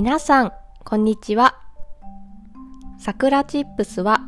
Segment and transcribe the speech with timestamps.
[0.00, 0.52] 皆さん、
[0.84, 1.58] こんにちは。
[3.00, 4.20] さくらチップスは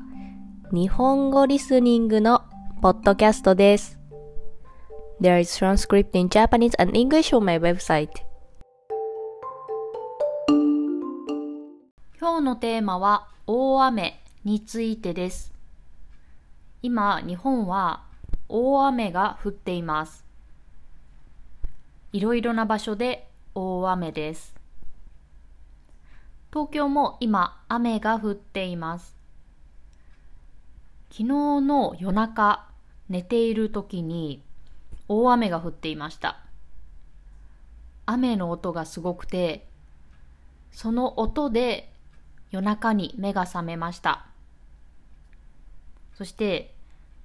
[0.72, 2.42] 日本語リスニングの
[2.82, 3.96] ポッドキャストです。
[5.20, 8.08] There is transcript in Japanese and English on my website.
[12.18, 15.52] 今日のテーマは大雨についてです。
[16.82, 18.02] 今、日本は
[18.48, 20.24] 大雨が降っています。
[22.12, 24.59] いろいろな場所で大雨です。
[26.52, 29.16] 東京も今雨が降っています。
[31.10, 32.66] 昨日の夜中
[33.08, 34.42] 寝ている時に
[35.06, 36.40] 大雨が降っていました。
[38.04, 39.68] 雨の音がすごくて、
[40.72, 41.92] その音で
[42.50, 44.26] 夜中に目が覚めました。
[46.14, 46.74] そして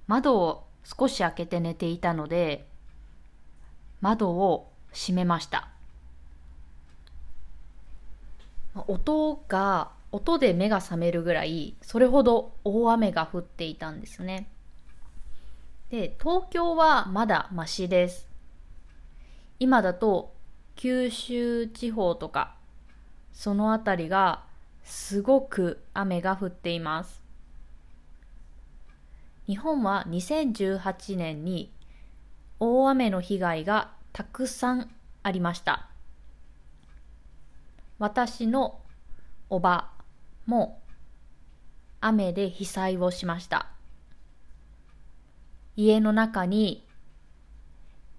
[0.06, 2.68] 窓を少し開けて寝ていたので、
[4.00, 5.75] 窓を閉めました。
[8.88, 14.48] 音が、音で目が覚めるぐらい、それほど大雨が降っていたんですね。
[15.90, 18.28] で、東京はまだマシです。
[19.58, 20.34] 今だと
[20.74, 22.54] 九州地方とか、
[23.32, 24.44] そのあたりが
[24.84, 27.22] すごく雨が降っています。
[29.46, 31.70] 日本は2018年に
[32.58, 34.90] 大雨の被害がたくさん
[35.22, 35.88] ありました。
[37.98, 38.80] 私の
[39.48, 39.90] おば
[40.44, 40.80] も
[42.00, 43.68] 雨で被災をしました。
[45.76, 46.86] 家の中に、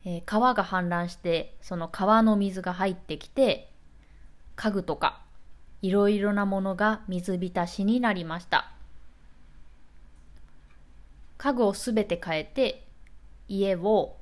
[0.03, 3.71] えー川が氾濫して、その川の水が入ってきて、
[4.55, 5.21] 家具とか
[5.81, 8.71] いろいろなものが水浸しになりました。
[11.37, 12.87] 家具をすべて変えて、
[13.47, 14.17] 家を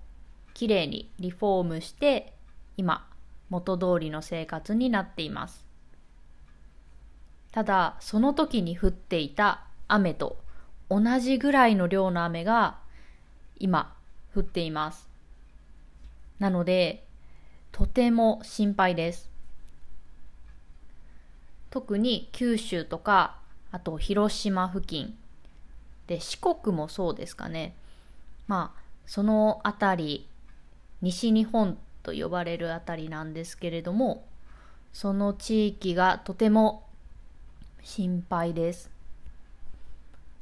[0.53, 2.33] きれいにリフォームして、
[2.76, 3.08] 今、
[3.49, 5.65] 元通りの生活になっています。
[7.52, 10.37] ただ、その時に降っていた雨と
[10.89, 12.80] 同じぐらいの量の雨が
[13.58, 13.95] 今
[14.36, 15.09] 降っています。
[16.39, 17.05] なので、
[17.71, 19.30] とても心配です。
[21.70, 23.37] 特に九州とか、
[23.71, 25.17] あと広島付近、
[26.08, 27.75] で四国もそうですかね。
[28.47, 30.27] まあ、そのあたり、
[31.02, 34.23] 西日本と呼ばれるあたりなんですけれども、
[34.93, 36.83] その地域がとても
[37.82, 38.92] 心配です。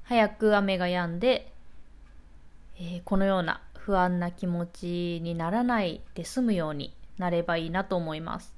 [0.03, 1.53] 早く雨が止んで、
[2.75, 8.53] えーこのような不安な気持ちにならないで済むようになればいいなと思います。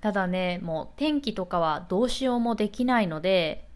[0.00, 3.68] ただね、もう天気とかはどうしようもできないので、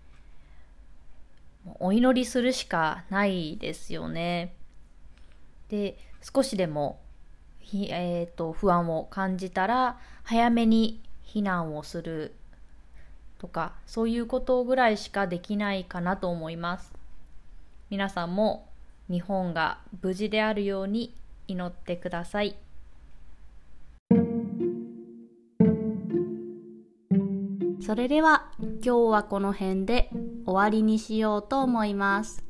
[1.79, 4.55] お祈りするしかないですよね。
[5.69, 7.01] で、少しでも
[7.71, 12.35] ひえー、と不安を感じたら早めに避難をする
[13.39, 16.93] とかそういうことぐらいしかできないかなと思います。
[17.89, 18.67] 皆さんも
[19.09, 21.15] 日本が無事であるように
[21.47, 22.57] 祈ってください。
[27.81, 30.11] それでは今日はこの辺で
[30.45, 32.50] 終わりにしようと思います。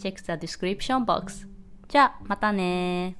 [0.00, 1.46] Check the description box.
[1.88, 3.18] じゃあ、またね